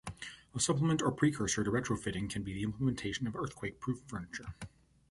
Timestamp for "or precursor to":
1.03-1.69